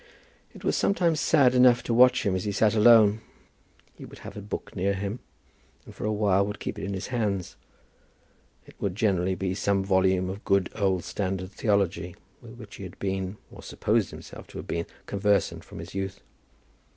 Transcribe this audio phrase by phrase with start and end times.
[0.55, 3.21] It was sometimes sad enough to watch him as he sat alone.
[3.95, 5.19] He would have a book near him,
[5.85, 7.55] and for a while would keep it in his hands.
[8.65, 12.97] It would generally be some volume of good old standard theology with which he had
[12.97, 16.19] been, or supposed himself to have been, conversant from his youth.